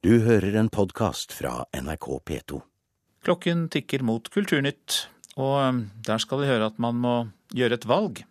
Du 0.00 0.14
hører 0.24 0.54
en 0.56 0.70
podkast 0.72 1.34
fra 1.36 1.66
NRK 1.76 2.06
P2. 2.24 2.58
Klokken 3.20 3.66
tikker 3.68 4.00
mot 4.00 4.30
Kulturnytt, 4.32 4.94
og 5.36 5.58
um, 5.60 5.80
der 6.06 6.22
skal 6.24 6.40
vi 6.40 6.46
høre 6.48 6.70
at 6.70 6.78
man 6.80 6.96
må 7.02 7.12
gjøre 7.52 7.76
et 7.76 7.84
valg. 7.84 8.22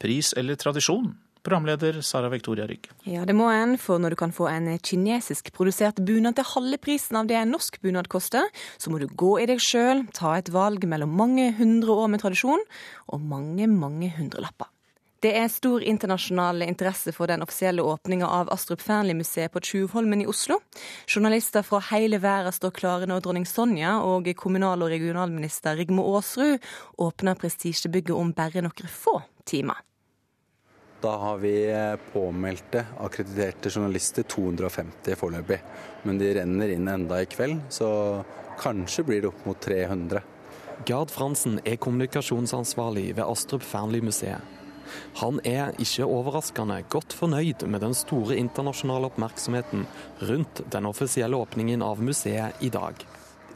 Pris 0.00 0.30
eller 0.40 0.56
tradisjon? 0.56 1.10
Programleder 1.44 2.00
Sara 2.00 2.30
Victoria 2.32 2.64
Rygg. 2.70 2.88
Ja, 3.04 3.26
det 3.28 3.36
må 3.36 3.50
en, 3.52 3.76
for 3.76 4.00
når 4.00 4.16
du 4.16 4.18
kan 4.22 4.32
få 4.32 4.48
en 4.48 4.70
kinesisk 4.80 5.52
produsert 5.52 6.00
bunad 6.00 6.40
til 6.40 6.48
halve 6.48 6.80
prisen 6.80 7.20
av 7.20 7.28
det 7.28 7.36
en 7.42 7.52
norsk 7.52 7.76
bunad 7.84 8.08
koster, 8.08 8.48
så 8.80 8.88
må 8.88 8.96
du 8.96 9.04
gå 9.12 9.34
i 9.42 9.50
deg 9.52 9.60
sjøl, 9.60 10.06
ta 10.16 10.32
et 10.40 10.48
valg 10.48 10.88
mellom 10.88 11.12
mange 11.12 11.50
hundre 11.60 11.92
år 11.92 12.08
med 12.08 12.24
tradisjon 12.24 12.64
og 13.12 13.20
mange, 13.36 13.68
mange 13.68 14.14
hundrelapper. 14.16 14.72
Det 15.18 15.32
er 15.34 15.48
stor 15.50 15.82
internasjonal 15.82 16.62
interesse 16.62 17.10
for 17.10 17.26
den 17.26 17.42
offisielle 17.42 17.82
åpninga 17.82 18.26
av 18.30 18.52
Astrup 18.54 18.78
Fearnley-museet 18.86 19.50
på 19.50 19.58
Tjuvholmen 19.66 20.20
i 20.22 20.26
Oslo. 20.30 20.60
Journalister 21.10 21.64
fra 21.66 21.80
hele 21.88 22.20
verden 22.22 22.54
står 22.54 22.70
klare 22.76 23.08
når 23.10 23.24
dronning 23.24 23.46
Sonja 23.50 23.96
og 24.06 24.28
kommunal- 24.38 24.84
og 24.86 24.92
regionalminister 24.92 25.74
Rigmor 25.74 26.20
Aasrud 26.20 26.62
åpner 27.02 27.34
prestisjebygget 27.34 28.14
om 28.14 28.30
bare 28.30 28.62
noen 28.62 28.92
få 28.92 29.16
timer. 29.42 29.80
Da 31.02 31.16
har 31.18 31.40
vi 31.42 31.54
påmeldte, 32.12 32.84
akkrediterte 33.02 33.72
journalister, 33.74 34.22
250 34.22 35.18
foreløpig. 35.18 35.58
Men 36.06 36.20
de 36.22 36.30
renner 36.38 36.74
inn 36.74 36.86
enda 36.90 37.18
i 37.22 37.26
kveld, 37.26 37.64
så 37.74 37.88
kanskje 38.62 39.06
blir 39.10 39.26
det 39.26 39.32
opp 39.32 39.42
mot 39.50 39.58
300. 39.66 40.22
Gard 40.86 41.10
Fransen 41.10 41.58
er 41.66 41.74
kommunikasjonsansvarlig 41.82 43.16
ved 43.16 43.26
Astrup 43.26 43.66
Fearnley-museet. 43.66 44.57
Han 45.20 45.40
er 45.46 45.74
ikke 45.80 46.06
overraskende 46.06 46.80
godt 46.92 47.14
fornøyd 47.16 47.66
med 47.66 47.82
den 47.84 47.94
store 47.96 48.38
internasjonale 48.40 49.10
oppmerksomheten 49.10 49.86
rundt 50.30 50.62
den 50.72 50.88
offisielle 50.88 51.38
åpningen 51.38 51.84
av 51.84 52.02
museet 52.02 52.62
i 52.64 52.70
dag. 52.74 53.04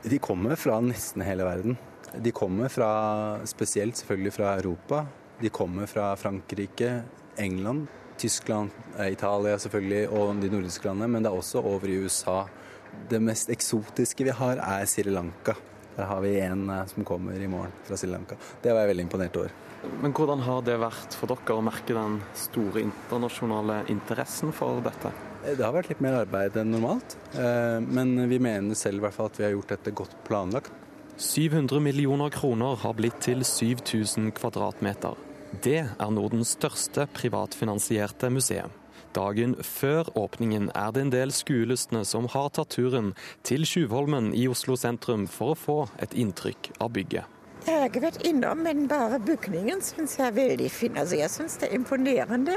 De 0.02 0.18
kommer 0.18 0.58
fra 0.58 0.80
nesten 0.82 1.22
hele 1.22 1.46
verden. 1.46 1.78
De 2.18 2.32
kommer 2.34 2.68
fra, 2.68 2.92
spesielt 3.48 3.96
selvfølgelig 3.96 4.34
fra 4.36 4.54
Europa. 4.58 5.04
De 5.40 5.50
kommer 5.50 5.86
fra 5.86 6.12
Frankrike, 6.18 7.02
England, 7.40 7.86
Tyskland, 8.18 8.70
Italia 9.00 9.56
selvfølgelig, 9.58 10.08
og 10.10 10.42
de 10.42 10.50
nordiske 10.52 10.86
landene, 10.86 11.08
men 11.08 11.24
det 11.24 11.32
er 11.32 11.38
også 11.38 11.62
over 11.62 11.88
i 11.88 11.98
USA. 12.04 12.42
Det 13.10 13.22
mest 13.22 13.50
eksotiske 13.50 14.26
vi 14.28 14.34
har, 14.36 14.60
er 14.60 14.84
Sri 14.86 15.08
Lanka. 15.10 15.56
Der 15.96 16.08
har 16.08 16.22
vi 16.24 16.38
en 16.40 16.70
som 16.88 17.04
kommer 17.04 17.36
i 17.36 17.48
morgen 17.50 17.72
fra 17.84 17.98
Sri 18.00 18.08
Lanka. 18.10 18.38
Det 18.62 18.72
var 18.72 18.84
jeg 18.84 18.92
veldig 18.94 19.06
imponert 19.08 19.36
over. 19.36 19.52
Men 20.02 20.14
hvordan 20.14 20.44
har 20.46 20.62
det 20.64 20.78
vært 20.78 21.16
for 21.18 21.32
dere 21.32 21.56
å 21.58 21.64
merke 21.64 21.96
den 21.96 22.20
store 22.38 22.84
internasjonale 22.84 23.82
interessen 23.92 24.54
for 24.54 24.80
dette? 24.84 25.10
Det 25.42 25.58
har 25.58 25.74
vært 25.74 25.90
litt 25.90 26.02
mer 26.04 26.20
arbeid 26.20 26.54
enn 26.60 26.70
normalt, 26.70 27.16
men 27.34 28.14
vi 28.30 28.38
mener 28.38 28.78
selv 28.78 29.00
i 29.00 29.04
hvert 29.08 29.16
fall 29.16 29.30
at 29.32 29.40
vi 29.40 29.46
har 29.48 29.56
gjort 29.56 29.72
dette 29.74 29.94
godt 29.98 30.14
planlagt. 30.28 30.70
700 31.18 31.82
millioner 31.82 32.30
kroner 32.30 32.78
har 32.84 32.94
blitt 32.98 33.18
til 33.26 33.42
7000 33.44 34.30
kvadratmeter. 34.38 35.18
Det 35.62 35.82
er 35.82 36.14
Nordens 36.14 36.54
største 36.56 37.08
privatfinansierte 37.12 38.30
museum. 38.32 38.72
Dagen 39.12 39.58
før 39.60 40.08
åpningen 40.16 40.70
er 40.72 40.92
det 40.94 41.02
en 41.04 41.10
del 41.12 41.32
skuelystne 41.36 42.00
som 42.08 42.30
har 42.32 42.48
tatt 42.56 42.72
turen 42.72 43.10
til 43.44 43.66
Tjuvholmen 43.68 44.30
i 44.32 44.46
Oslo 44.48 44.72
sentrum 44.80 45.26
for 45.28 45.52
å 45.52 45.58
få 45.58 45.76
et 46.00 46.16
inntrykk 46.16 46.70
av 46.80 46.94
bygget. 46.96 47.28
Jeg 47.66 47.78
har 47.78 47.90
ikke 47.90 48.02
vært 48.06 48.24
innom, 48.26 48.64
men 48.64 48.88
bare 48.90 49.20
bygningen 49.22 49.84
syns 49.84 50.16
jeg 50.16 50.30
er 50.30 50.38
veldig 50.38 50.70
fin. 50.72 50.96
Altså, 50.96 51.18
jeg 51.20 51.30
syns 51.34 51.58
det 51.60 51.68
er 51.68 51.76
imponerende. 51.76 52.56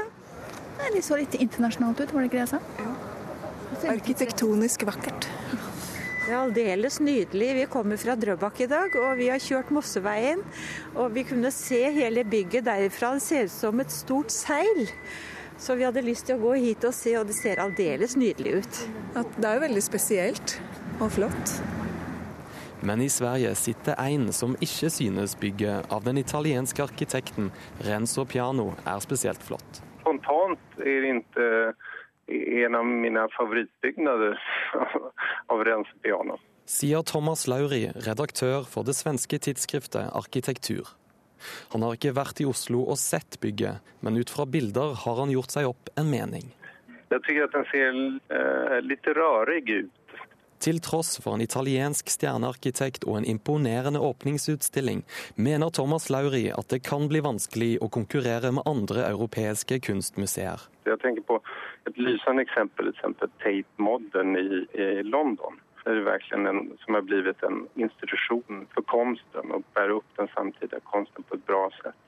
Ja, 0.80 0.88
de 0.94 1.04
så 1.04 1.20
litt 1.20 1.36
internasjonalt 1.36 2.00
ut, 2.00 2.16
var 2.16 2.24
det 2.24 2.30
ikke 2.30 2.40
det 2.40 2.44
jeg 2.46 2.54
sa? 2.56 2.62
Ja. 2.80 3.92
Arkitektonisk 3.92 4.88
vakkert. 4.88 5.28
Det 6.26 6.32
er 6.32 6.40
aldeles 6.40 6.98
nydelig. 7.04 7.52
Vi 7.60 7.70
kommer 7.70 8.00
fra 8.00 8.16
Drøbak 8.18 8.64
i 8.64 8.66
dag, 8.72 8.96
og 8.98 9.12
vi 9.20 9.28
har 9.30 9.42
kjørt 9.44 9.68
Mosseveien. 9.76 10.40
Og 10.96 11.12
vi 11.14 11.22
kunne 11.28 11.52
se 11.54 11.84
hele 11.94 12.24
bygget 12.26 12.66
derifra. 12.66 13.12
Det 13.14 13.22
ser 13.28 13.46
ut 13.46 13.54
som 13.54 13.84
et 13.84 13.94
stort 13.94 14.34
seil. 14.34 14.88
Så 15.58 15.74
vi 15.74 15.86
hadde 15.86 16.04
lyst 16.04 16.28
til 16.28 16.36
å 16.36 16.42
gå 16.42 16.54
hit 16.60 16.84
og 16.84 16.92
se, 16.94 17.14
og 17.16 17.28
det 17.30 17.36
ser 17.38 17.60
aldeles 17.62 18.16
nydelig 18.20 18.60
ut. 18.60 18.80
Det 19.16 19.48
er 19.48 19.56
jo 19.56 19.64
veldig 19.64 19.82
spesielt 19.84 20.58
og 21.00 21.08
flott. 21.16 21.56
Men 22.84 23.00
i 23.00 23.08
Sverige 23.08 23.54
sitter 23.56 23.96
en 23.98 24.28
som 24.36 24.52
ikke 24.62 24.90
synes 24.92 25.34
bygget 25.40 25.88
av 25.92 26.04
den 26.04 26.20
italienske 26.20 26.84
arkitekten 26.84 27.48
Renzo 27.86 28.26
Piano 28.28 28.74
er 28.84 29.00
spesielt 29.00 29.42
flott. 29.42 29.80
Spontant 30.02 30.82
er 30.84 31.06
det 31.06 31.14
ikke 31.16 31.48
en 32.66 32.76
av 32.76 32.84
mine 32.86 33.24
favorittbygninger 33.38 34.36
av 35.52 35.64
Renzo 35.66 35.96
Piano. 36.04 36.36
Sier 36.66 37.02
Thomas 37.06 37.46
Lauri, 37.46 37.86
redaktør 38.04 38.66
for 38.68 38.86
det 38.86 38.96
svenske 38.98 39.38
tidsskriftet 39.38 40.10
Arkitektur. 40.18 40.90
Han 41.72 41.84
har 41.86 41.96
ikke 41.96 42.14
vært 42.16 42.40
i 42.42 42.48
Oslo 42.48 42.84
og 42.86 42.98
sett 43.00 43.40
bygget, 43.42 43.82
men 44.00 44.16
ut 44.20 44.32
fra 44.32 44.46
bilder 44.46 44.96
har 45.04 45.20
han 45.22 45.32
gjort 45.34 45.56
seg 45.56 45.68
opp 45.70 45.92
en 45.96 46.10
mening. 46.10 46.50
Jeg 47.10 47.22
syns 47.26 47.52
den 47.52 47.68
ser 47.70 48.00
uh, 48.34 48.78
litt 48.82 49.06
rarig 49.14 49.64
ut. 49.70 50.02
Til 50.58 50.80
tross 50.80 51.18
for 51.20 51.36
en 51.36 51.44
italiensk 51.44 52.08
stjernearkitekt 52.10 53.04
og 53.04 53.18
en 53.20 53.26
imponerende 53.28 54.00
åpningsutstilling, 54.00 55.02
mener 55.36 55.70
Thomas 55.70 56.08
Lauri 56.10 56.46
at 56.50 56.72
det 56.72 56.80
kan 56.86 57.06
bli 57.10 57.20
vanskelig 57.22 57.76
å 57.84 57.90
konkurrere 57.92 58.54
med 58.56 58.64
andre 58.66 59.04
europeiske 59.10 59.78
kunstmuseer. 59.84 60.64
Jeg 60.88 61.02
tenker 61.04 61.26
på 61.28 61.38
et 61.86 62.00
lysende 62.00 62.46
eksempel, 62.46 62.88
eksempel 62.94 63.30
Tate 63.42 63.82
Modern 63.82 64.34
i, 64.40 64.64
i 64.80 64.88
London. 65.04 65.60
Det 65.86 66.02
verkligen 66.02 66.46
en 66.46 66.78
som 66.82 66.94
har 66.94 67.02
blitt 67.06 67.42
en 67.46 67.60
institusjon 67.78 68.64
for 68.74 68.82
konsten 68.90 69.52
og 69.54 69.62
bærer 69.76 69.92
opp 70.00 70.16
den 70.18 70.26
samtidige 70.34 70.82
konsten 70.90 71.22
på 71.28 71.36
et 71.38 71.44
bra 71.46 71.68
sett. 71.76 72.00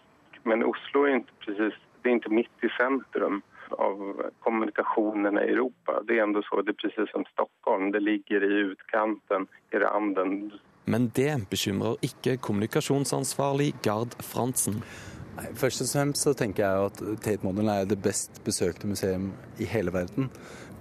Men 0.43 0.65
Oslo 0.67 1.05
er 1.07 1.21
ikke, 1.21 1.37
precis, 1.45 1.77
det 2.03 2.09
är 2.09 2.13
inte 2.13 2.31
midt 2.31 2.65
i 2.67 2.71
sentrum 2.79 3.43
av 3.71 4.23
kommunikationerna 4.41 5.45
i 5.45 5.53
Europa. 5.53 6.03
Det 6.07 6.19
er 6.19 6.23
ändå 6.23 6.43
så, 6.43 6.63
det 6.63 6.71
är 6.71 6.81
precis 6.83 7.13
som 7.13 7.25
Stockholm, 7.33 7.93
det 7.93 8.01
ligger 8.01 8.45
i 8.45 8.55
utkanten, 8.73 9.47
i 9.71 9.77
randen. 9.79 10.53
Men 10.85 11.11
det 11.15 11.51
bekymrer 11.51 11.97
ikke 12.03 12.37
kommunikasjonsansvarlig 12.37 13.75
Gard 13.83 14.17
Fransen. 14.25 14.83
Nei, 15.39 15.53
først 15.55 15.85
og 15.85 15.93
fremst 15.93 16.27
så 16.27 16.35
tenker 16.35 16.65
jeg 16.65 16.91
at 16.91 17.03
Tate 17.23 17.47
Modern 17.47 17.71
er 17.71 17.87
det 17.87 18.01
best 18.03 18.41
besøkte 18.43 18.91
museum 18.91 19.31
i 19.63 19.69
hele 19.71 19.95
verden. 19.95 20.33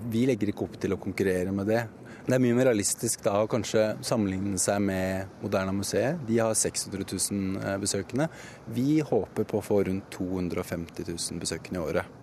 Vi 0.10 0.26
legger 0.26 0.50
ikke 0.50 0.66
opp 0.66 0.80
til 0.82 0.96
å 0.96 1.02
konkurrere 1.02 1.54
med 1.54 1.70
det. 1.70 1.84
Det 2.28 2.36
er 2.36 2.42
mye 2.44 2.56
mer 2.58 2.68
realistisk 2.68 3.22
da 3.24 3.38
å 3.40 3.48
kanskje 3.48 3.94
sammenligne 4.04 4.60
seg 4.60 4.82
med 4.84 5.38
Moderna 5.40 5.72
museet. 5.72 6.20
De 6.28 6.42
har 6.44 6.58
600 6.60 7.06
000 7.08 7.78
besøkende. 7.80 8.28
Vi 8.76 8.98
håper 9.00 9.48
på 9.48 9.62
å 9.62 9.64
få 9.64 9.78
rundt 9.88 10.10
250 10.12 11.08
000 11.08 11.40
besøkende 11.40 11.80
i 11.80 11.86
året. 11.86 12.18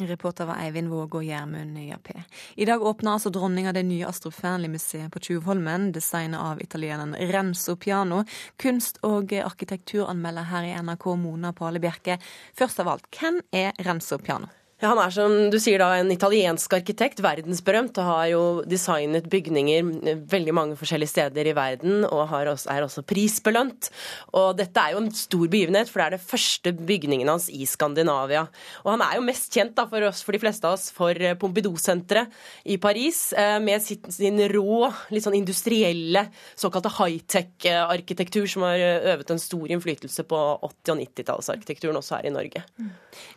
Reporter 0.00 0.48
var 0.48 0.64
Eivind 0.64 0.88
Våge 0.88 1.20
og 1.20 1.28
Gjermund 1.28 1.76
J.P. 1.76 2.16
I 2.56 2.70
dag 2.72 2.82
åpner 2.82 3.12
altså 3.12 3.30
dronninga 3.36 3.76
det 3.76 3.84
nye 3.84 4.08
Astrup 4.08 4.32
Fearnley-museet 4.34 5.12
på 5.12 5.20
Tjuvholmen, 5.28 5.92
designet 5.92 6.40
av 6.40 6.64
italieneren 6.64 7.12
Renzo 7.30 7.76
Piano. 7.76 8.24
Kunst- 8.56 9.04
og 9.04 9.36
arkitekturanmelder 9.44 10.50
her 10.50 10.72
i 10.72 10.74
NRK, 10.80 11.10
Mona 11.20 11.52
Pale 11.52 11.84
Bjerke. 11.84 12.16
Først 12.56 12.80
av 12.80 12.96
alt, 12.96 13.12
hvem 13.12 13.42
er 13.52 13.76
Renzo 13.84 14.18
Piano? 14.24 14.48
Ja, 14.82 14.88
han 14.90 14.98
er 14.98 15.12
som 15.14 15.32
du 15.52 15.54
sier 15.62 15.78
da 15.78 15.92
en 15.96 16.10
italiensk 16.10 16.72
arkitekt, 16.74 17.20
verdensberømt, 17.22 17.94
og 18.02 18.08
har 18.08 18.24
jo 18.32 18.40
designet 18.66 19.28
bygninger 19.30 19.86
veldig 20.28 20.54
mange 20.56 20.74
forskjellige 20.76 21.12
steder 21.12 21.46
i 21.46 21.54
verden, 21.54 22.02
og 22.08 22.32
også, 22.34 22.72
er 22.72 22.82
også 22.82 23.04
prisbelønt. 23.06 23.88
Og 24.34 24.58
dette 24.58 24.82
er 24.82 24.96
jo 24.96 25.04
en 25.04 25.12
stor 25.14 25.44
begivenhet, 25.46 25.88
for 25.88 26.02
det 26.02 26.06
er 26.08 26.16
det 26.16 26.26
første 26.26 26.72
bygningen 26.74 27.30
hans 27.30 27.46
i 27.54 27.68
Skandinavia. 27.70 28.42
Og 28.82 28.90
han 28.96 29.04
er 29.06 29.14
jo 29.20 29.24
mest 29.28 29.54
kjent 29.54 29.76
da, 29.78 29.86
for, 29.88 30.08
oss, 30.08 30.24
for 30.26 30.34
de 30.34 30.42
fleste 30.42 30.66
av 30.66 30.74
oss 30.74 30.88
for 30.92 31.22
Pompidou-senteret 31.38 32.34
i 32.74 32.76
Paris, 32.82 33.22
med 33.62 33.78
sin, 33.86 34.10
sin 34.10 34.42
rå, 34.52 34.90
litt 35.14 35.24
sånn 35.24 35.38
industrielle, 35.38 36.26
såkalte 36.58 36.92
high-tech-arkitektur, 36.98 38.50
som 38.50 38.66
har 38.66 38.82
øvet 39.14 39.32
en 39.32 39.42
stor 39.46 39.70
innflytelse 39.78 40.26
på 40.28 40.44
80- 40.58 40.96
og 40.98 41.02
90-tallsarkitekturen 41.06 42.02
også 42.02 42.18
her 42.18 42.28
i 42.28 42.36
Norge. 42.36 42.66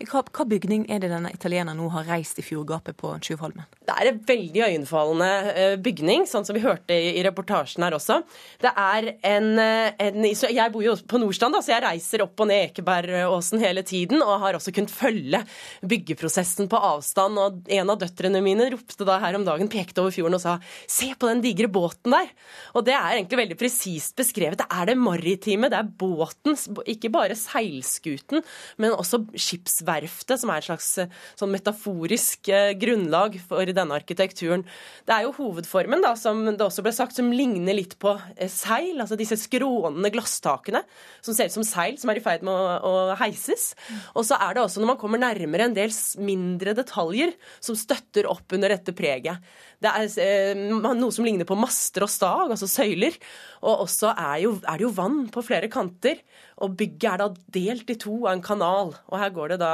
Hva, 0.09 0.25
hva 0.25 0.49
bygning 0.49 0.89
er 0.89 1.05
det 1.05 1.13
denne 1.13 1.26
italiener 1.33 1.75
nå 1.77 1.89
har 1.93 2.07
reist 2.07 2.39
i 2.39 2.45
fjordgapet 2.45 2.97
på 2.97 3.13
Tjuvholmen? 3.21 3.65
Det 3.87 3.95
er 3.95 4.09
en 4.09 4.19
veldig 4.27 4.63
øyenfallende 4.67 5.77
bygning, 5.83 6.25
sånn 6.27 6.43
som 6.43 6.57
vi 6.57 6.63
hørte 6.65 6.91
i 6.91 7.21
reportasjen 7.23 7.85
her 7.85 7.95
også. 7.95 8.19
Det 8.59 8.71
er 8.75 9.13
en, 9.29 9.47
en 9.57 10.25
Jeg 10.27 10.73
bor 10.73 10.83
jo 10.83 10.95
på 11.07 11.21
Nordstrand, 11.21 11.55
så 11.63 11.71
jeg 11.71 11.85
reiser 11.85 12.25
opp 12.25 12.43
og 12.43 12.49
ned 12.49 12.65
Ekebergåsen 12.67 13.63
hele 13.63 13.85
tiden, 13.87 14.19
og 14.19 14.41
har 14.43 14.57
også 14.57 14.73
kunnet 14.75 14.91
følge 14.91 15.39
byggeprosessen 15.87 16.67
på 16.67 16.81
avstand. 16.89 17.39
Og 17.39 17.71
en 17.77 17.93
av 17.93 18.01
døtrene 18.01 18.41
mine 18.43 18.67
ropte 18.73 19.07
da 19.07 19.21
her 19.23 19.37
om 19.39 19.45
dagen, 19.47 19.71
pekte 19.71 20.03
over 20.03 20.15
fjorden 20.15 20.35
og 20.35 20.43
sa 20.43 20.57
'se 20.87 21.13
på 21.15 21.29
den 21.31 21.41
digre 21.41 21.71
båten 21.71 22.11
der'. 22.11 22.33
Og 22.75 22.85
det 22.85 22.93
er 22.93 23.15
egentlig 23.15 23.39
veldig 23.43 23.57
presist 23.57 24.15
beskrevet. 24.15 24.57
Det 24.57 24.67
er 24.69 24.85
det 24.85 24.97
maritime, 24.97 25.69
det 25.69 25.79
er 25.79 25.87
båten, 25.87 26.57
ikke 26.85 27.11
bare 27.11 27.35
seilskuten, 27.35 28.43
men 28.77 28.91
også 28.91 29.23
skipsverftet, 29.31 30.39
som 30.39 30.49
er 30.49 30.59
en 30.59 30.67
slags 30.69 30.99
sånn 31.37 31.53
metaforisk 31.53 32.49
eh, 32.49 32.73
grunnlag 32.73 33.39
for 33.47 33.65
denne 33.77 33.97
arkitekturen. 33.97 34.65
Det 35.07 35.15
er 35.15 35.27
jo 35.27 35.35
hovedformen, 35.37 36.03
da, 36.03 36.13
som 36.19 36.43
det 36.47 36.63
også 36.63 36.83
ble 36.85 36.93
sagt, 36.95 37.17
som 37.17 37.31
ligner 37.33 37.77
litt 37.77 37.97
på 38.01 38.15
eh, 38.35 38.49
seil. 38.51 38.95
Altså 38.99 39.19
disse 39.19 39.39
skrånende 39.39 40.11
glasstakene 40.13 40.83
som 41.21 41.37
ser 41.37 41.51
ut 41.51 41.57
som 41.59 41.67
seil 41.67 41.99
som 42.01 42.11
er 42.11 42.21
i 42.21 42.25
ferd 42.25 42.45
med 42.47 42.53
å, 42.53 42.75
å 42.81 43.17
heises. 43.21 43.71
Og 44.15 44.25
så 44.27 44.39
er 44.41 44.57
det 44.57 44.65
også, 44.65 44.81
når 44.81 44.93
man 44.93 45.01
kommer 45.01 45.21
nærmere, 45.21 45.69
en 45.69 45.77
del 45.77 45.93
mindre 46.23 46.75
detaljer 46.77 47.33
som 47.63 47.77
støtter 47.77 48.29
opp 48.29 48.57
under 48.57 48.73
dette 48.73 48.95
preget. 48.97 49.43
Det 49.77 49.91
er 49.93 50.07
eh, 50.23 50.57
noe 50.57 51.13
som 51.13 51.25
ligner 51.25 51.45
på 51.45 51.57
master 51.59 52.07
og 52.07 52.09
stag, 52.09 52.53
altså 52.53 52.69
søyler. 52.69 53.17
Og 53.61 53.83
også 53.85 54.09
er, 54.13 54.37
jo, 54.45 54.55
er, 54.63 54.79
det 54.79 54.85
jo 54.87 54.93
vann 54.97 55.19
på 55.33 55.43
flere 55.45 55.69
kanter. 55.69 56.21
Og 56.65 56.73
bygget 56.79 57.09
er 57.11 57.21
da 57.21 57.27
delt 57.53 57.91
i 57.93 57.97
to 58.01 58.15
av 58.23 58.31
en 58.33 58.43
kanal. 58.45 58.93
Og 59.11 59.19
her 59.21 59.33
går 59.35 59.53
det 59.53 59.59
da 59.61 59.73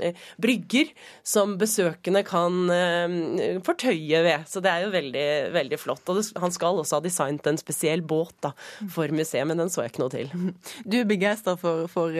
eh, 0.00 0.16
brygger 0.40 0.92
som 1.34 1.58
besøkende 1.60 2.24
kan 2.24 2.72
eh, 2.72 3.18
fortøye 3.66 4.22
ved. 4.26 4.46
Så 4.50 4.62
det 4.64 4.72
er 4.72 4.86
jo 4.86 4.92
veldig, 4.94 5.26
veldig 5.54 5.78
flott. 5.80 6.04
Og 6.08 6.18
det, 6.18 6.26
han 6.42 6.54
skal 6.54 6.80
også 6.80 6.98
ha 6.98 7.04
designet 7.04 7.48
en 7.50 7.60
spesiell 7.60 8.04
båt 8.06 8.34
da, 8.44 8.52
for 8.92 9.12
museet, 9.14 9.46
men 9.48 9.60
den 9.60 9.72
så 9.72 9.84
jeg 9.84 9.94
ikke 9.94 10.04
noe 10.04 10.12
til. 10.12 10.32
Du 10.84 10.98
er 11.00 11.08
begeistra 11.08 11.56
for, 11.60 11.86
for 11.92 12.14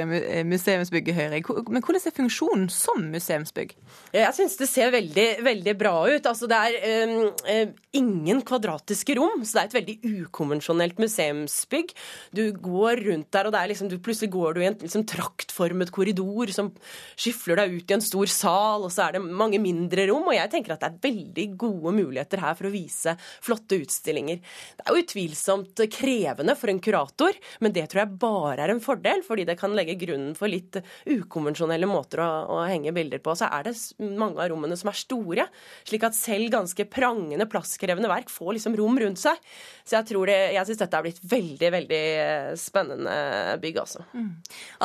museumsbygget, 0.48 1.16
Høyre. 1.16 1.42
Men 1.72 1.84
hvordan 1.84 2.00
er 2.00 2.16
funksjonen 2.16 2.68
som 2.72 3.04
museumsbygg? 3.12 3.74
Jeg 4.14 4.36
syns 4.36 4.58
det 4.60 4.68
ser 4.70 4.92
veldig, 4.94 5.28
veldig 5.44 5.76
bra 5.78 5.94
ut. 6.08 6.28
Altså 6.28 6.48
det 6.50 6.58
er 6.58 7.08
um, 7.08 7.74
ingen 7.96 8.42
kvadratiske 8.46 9.16
rom, 9.18 9.44
så 9.44 9.58
det 9.58 9.62
er 9.62 9.70
et 9.70 9.78
veldig 9.78 10.24
ukonvensjonelt 10.26 11.00
museumsbygg. 11.02 11.94
Du 12.36 12.44
går 12.56 13.04
rundt 13.08 13.30
der, 13.34 13.48
og 13.48 13.56
liksom, 13.72 13.90
du, 13.90 13.98
plutselig 14.02 14.32
går 14.34 14.56
du 14.56 14.62
i 14.62 14.68
en 14.70 14.78
liksom, 14.80 15.06
traktformet 15.08 15.92
korridor 15.94 16.52
som 16.54 16.72
skyfler 17.16 17.62
deg 17.62 17.78
ut 17.78 17.92
i 17.92 17.96
en 17.96 18.04
stor 18.04 18.30
sal, 18.30 18.86
og 18.86 18.92
så 18.92 19.06
er 19.06 19.16
det 19.16 19.24
mange 19.24 19.60
mindre 19.62 20.06
rom. 20.10 20.28
Og 20.30 20.36
jeg 20.36 20.50
tenker 20.52 20.74
at 20.74 20.82
det 20.82 20.90
er 20.90 21.02
veldig 21.08 21.11
gode 21.58 21.94
muligheter 21.96 22.42
her 22.42 22.56
for 22.58 22.68
å 22.68 22.72
vise 22.72 23.14
flotte 23.42 23.78
utstillinger. 23.82 24.40
Det 24.76 24.86
er 24.86 24.92
jo 24.94 25.02
utvilsomt 25.04 25.82
krevende 25.92 26.56
for 26.58 26.72
en 26.72 26.80
kurator, 26.82 27.36
men 27.64 27.74
det 27.74 27.88
tror 27.90 28.04
jeg 28.04 28.20
bare 28.22 28.66
er 28.66 28.74
en 28.74 28.82
fordel, 28.82 29.24
fordi 29.26 29.46
det 29.48 29.58
kan 29.60 29.74
legge 29.76 29.98
grunnen 30.00 30.34
for 30.38 30.50
litt 30.50 30.78
ukonvensjonelle 31.08 31.88
måter 31.90 32.22
å, 32.24 32.30
å 32.56 32.60
henge 32.68 32.94
bilder 32.96 33.22
på. 33.22 33.34
Så 33.38 33.48
er 33.48 33.68
det 33.68 33.76
mange 34.00 34.42
av 34.42 34.50
rommene 34.52 34.78
som 34.78 34.90
er 34.92 34.98
store, 34.98 35.48
slik 35.88 36.06
at 36.08 36.18
selv 36.18 36.52
ganske 36.54 36.86
prangende, 36.92 37.48
plasskrevende 37.50 38.10
verk 38.12 38.32
får 38.32 38.56
liksom 38.58 38.76
rom 38.78 39.00
rundt 39.02 39.22
seg. 39.22 39.40
Så 39.84 39.98
jeg 39.98 40.10
tror 40.12 40.30
det, 40.30 40.38
jeg 40.56 40.68
syns 40.68 40.82
dette 40.84 41.00
er 41.00 41.06
blitt 41.08 41.22
veldig, 41.32 41.72
veldig 41.78 42.04
eh, 42.22 42.52
spennende 42.60 43.16
bygg, 43.62 43.82
altså. 43.82 44.06
Mm. 44.14 44.30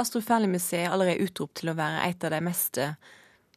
Astroferli-museet 0.02 0.86
er 0.86 0.92
allerede 0.94 1.28
utropt 1.28 1.62
til 1.62 1.72
å 1.72 1.78
være 1.78 2.10
et 2.10 2.28
av 2.28 2.34
de 2.34 2.42
mest 2.46 2.82
eh, 2.82 2.98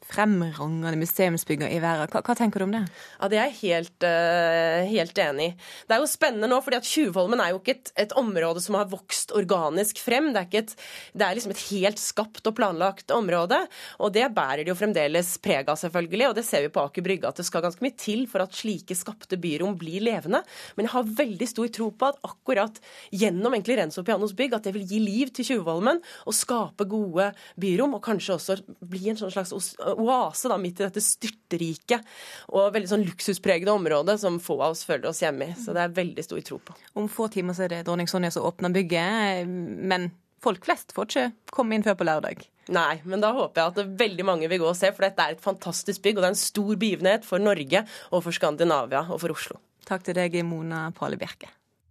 fremragende 0.09 0.93
museumsbygger 0.99 1.71
i 1.71 1.79
verden. 1.83 2.09
Hva, 2.11 2.23
hva, 2.25 2.35
tenker 2.39 2.63
du 2.63 2.67
om 2.67 2.73
det? 2.75 2.83
Ja, 3.21 3.29
Det 3.29 3.39
er 3.39 3.51
jeg 3.51 3.59
helt, 3.61 4.07
uh, 4.07 4.89
helt 4.89 5.19
enig 5.23 5.49
i. 5.51 5.55
Det 5.87 5.97
er 5.97 6.03
jo 6.03 6.09
spennende 6.11 6.49
nå, 6.51 6.61
fordi 6.65 6.79
at 6.81 6.89
Tjuvholmen 6.89 7.43
er 7.43 7.53
jo 7.53 7.61
ikke 7.61 7.77
et, 7.77 7.93
et, 8.07 8.15
område 8.21 8.63
som 8.65 8.79
har 8.79 8.89
vokst 8.91 9.35
organisk 9.37 10.01
frem. 10.03 10.33
Det 10.35 10.43
er, 10.43 10.65
et, 10.65 10.75
det 11.15 11.27
er, 11.27 11.37
liksom 11.37 11.55
et 11.55 11.65
helt 11.71 12.01
skapt 12.01 12.49
og 12.49 12.57
planlagt 12.57 13.13
område. 13.15 13.61
Og 14.01 14.13
det 14.15 14.27
bærer 14.35 14.65
det 14.65 14.73
jo 14.73 14.79
fremdeles 14.79 15.35
preg 15.45 15.69
av, 15.71 15.79
selvfølgelig. 15.81 16.31
Og 16.31 16.39
det 16.41 16.47
ser 16.49 16.65
vi 16.65 16.73
på 16.73 16.83
Aker 16.83 17.07
Brygge, 17.07 17.31
at 17.31 17.41
det 17.41 17.47
skal 17.49 17.65
ganske 17.65 17.85
mye 17.85 17.99
til 18.01 18.27
for 18.31 18.45
at 18.45 18.57
slike 18.57 18.97
skapte 18.99 19.39
byrom 19.41 19.77
blir 19.81 20.03
levende. 20.05 20.43
Men 20.77 20.89
jeg 20.89 20.95
har 20.97 21.15
veldig 21.23 21.51
stor 21.51 21.71
tro 21.77 21.91
på 21.93 22.11
at 22.11 22.21
akkurat 22.27 22.81
gjennom 23.15 23.55
egentlig 23.55 23.79
Renzo 23.79 24.05
Pianos 24.07 24.35
bygg, 24.37 24.57
at 24.57 24.67
det 24.67 24.75
vil 24.77 24.89
gi 24.89 25.03
liv 25.05 25.35
til 25.37 25.47
Tjuvholmen 25.47 26.01
og 26.25 26.37
skape 26.37 26.89
gode 26.91 27.31
byrom, 27.61 27.95
og 27.99 28.05
kanskje 28.05 28.37
også 28.37 28.59
bli 28.81 29.13
en 29.13 29.21
sånn 29.21 29.33
slags 29.35 29.55
oase 30.01 30.51
da, 30.51 30.59
midt 30.61 30.81
i 30.81 30.87
dette 30.87 31.03
styrteriket 31.05 32.07
og 32.51 32.73
veldig 32.75 32.91
sånn 32.91 33.07
luksuspregede 33.07 33.75
området 33.75 34.19
som 34.23 34.41
få 34.43 34.59
av 34.61 34.75
oss 34.75 34.87
føler 34.89 35.11
oss 35.11 35.23
hjemme 35.25 35.51
i. 35.51 35.59
Så 35.59 35.77
det 35.77 35.85
er 35.85 35.99
veldig 36.01 36.25
stor 36.27 36.41
tro 36.47 36.61
på. 36.65 36.77
Om 37.01 37.11
få 37.13 37.29
timer 37.33 37.57
så 37.57 37.67
er 37.67 37.75
det 37.75 37.85
dronning 37.89 38.11
Sonja 38.11 38.33
som 38.35 38.49
åpner 38.49 38.75
bygget, 38.75 39.47
men 39.49 40.11
folk 40.45 40.65
flest 40.65 40.95
får 40.97 41.11
ikke 41.11 41.29
komme 41.55 41.77
inn 41.77 41.87
før 41.87 41.99
på 42.01 42.09
lørdag. 42.09 42.43
Nei, 42.71 43.01
men 43.09 43.23
da 43.23 43.33
håper 43.35 43.61
jeg 43.61 43.73
at 43.73 43.95
veldig 44.01 44.27
mange 44.27 44.51
vil 44.51 44.63
gå 44.63 44.69
og 44.71 44.79
se, 44.79 44.93
for 44.95 45.07
dette 45.07 45.25
er 45.25 45.35
et 45.35 45.43
fantastisk 45.43 46.05
bygg, 46.05 46.19
og 46.19 46.23
det 46.23 46.29
er 46.29 46.37
en 46.37 46.45
stor 46.45 46.75
begivenhet 46.77 47.27
for 47.27 47.43
Norge 47.43 47.83
og 48.11 48.23
for 48.27 48.37
Skandinavia 48.37 49.07
og 49.09 49.19
for 49.23 49.35
Oslo. 49.35 49.59
Takk 49.89 50.05
til 50.07 50.15
deg, 50.21 50.37
Mona 50.47 50.89
Pale 50.95 51.19
Bjerke. 51.19 51.51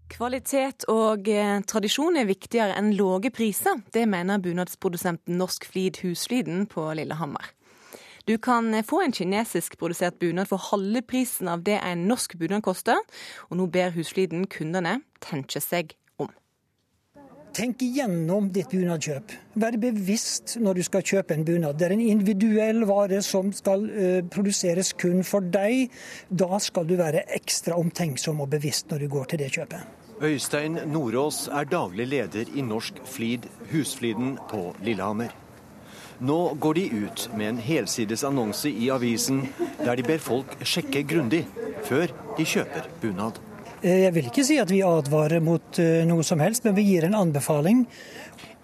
Kvalitet 0.09 0.87
og 0.89 1.27
eh, 1.29 1.59
tradisjon 1.69 2.17
er 2.17 2.29
viktigere 2.29 2.73
enn 2.79 2.95
lave 2.97 3.29
priser. 3.33 3.83
Det 3.93 4.07
mener 4.09 4.41
bunadsprodusenten 4.41 5.37
Norsk 5.37 5.67
Flid 5.69 5.99
Huslyden 6.01 6.65
på 6.69 6.87
Lillehammer. 6.97 7.51
Du 8.29 8.37
kan 8.37 8.83
få 8.85 9.01
en 9.01 9.11
kinesisk 9.11 9.73
produsert 9.81 10.19
bunad 10.21 10.45
for 10.51 10.61
halve 10.61 11.01
prisen 11.01 11.47
av 11.49 11.63
det 11.65 11.79
en 11.81 12.03
norsk 12.05 12.35
bunad 12.37 12.61
koster, 12.61 12.99
og 13.49 13.57
nå 13.57 13.65
ber 13.73 13.95
Husfliden 13.95 14.43
kundene 14.45 14.99
tenke 15.25 15.57
seg 15.65 15.95
om. 16.21 16.29
Tenk 17.57 17.81
igjennom 17.81 18.51
ditt 18.53 18.69
bunadkjøp. 18.69 19.33
Vær 19.65 19.79
bevisst 19.81 20.59
når 20.61 20.77
du 20.77 20.83
skal 20.85 21.07
kjøpe 21.09 21.39
en 21.39 21.47
bunad. 21.47 21.81
Det 21.81 21.89
er 21.89 21.97
en 21.97 22.05
individuell 22.05 22.85
vare 22.85 23.23
som 23.25 23.49
skal 23.49 23.89
uh, 23.89 24.21
produseres 24.29 24.93
kun 24.93 25.25
for 25.25 25.49
deg. 25.57 25.89
Da 26.29 26.61
skal 26.61 26.85
du 26.85 26.99
være 27.01 27.25
ekstra 27.41 27.81
omtenksom 27.81 28.45
og 28.45 28.53
bevisst 28.53 28.93
når 28.93 29.07
du 29.07 29.11
går 29.17 29.33
til 29.33 29.41
det 29.41 29.51
kjøpet. 29.57 29.97
Øystein 30.21 30.77
Nordås 30.93 31.47
er 31.49 31.65
daglig 31.65 32.11
leder 32.13 32.53
i 32.53 32.61
Norsk 32.61 33.01
Flid, 33.09 33.49
Husfliden 33.73 34.35
på 34.51 34.67
Lillehammer. 34.85 35.33
Nå 36.19 36.53
går 36.59 36.73
de 36.73 36.85
ut 37.05 37.29
med 37.35 37.49
en 37.49 37.59
helsides 37.63 38.25
annonse 38.27 38.67
i 38.69 38.89
avisen 38.91 39.45
der 39.79 39.95
de 39.95 40.03
ber 40.03 40.19
folk 40.19 40.57
sjekke 40.67 41.05
grundig 41.07 41.45
før 41.87 42.11
de 42.35 42.47
kjøper 42.47 42.89
bunad. 42.99 43.39
Eh, 43.79 44.03
jeg 44.03 44.15
vil 44.17 44.27
ikke 44.27 44.43
si 44.43 44.57
at 44.59 44.71
vi 44.71 44.81
advarer 44.83 45.39
mot 45.43 45.79
eh, 45.79 46.03
noe 46.07 46.25
som 46.27 46.41
helst, 46.43 46.65
men 46.67 46.75
vi 46.75 46.83
gir 46.89 47.07
en 47.07 47.15
anbefaling. 47.15 47.85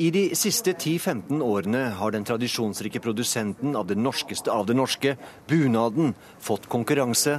I 0.03 0.09
de 0.11 0.25
siste 0.35 0.73
10-15 0.75 1.39
årene 1.39 1.85
har 1.95 2.11
den 2.11 2.27
tradisjonsrike 2.27 2.99
produsenten 2.99 3.77
av 3.79 3.87
det 3.87 3.95
norskeste 3.95 4.51
av 4.51 4.67
det 4.67 4.75
norske, 4.75 5.15
bunaden, 5.47 6.11
fått 6.43 6.67
konkurranse, 6.67 7.37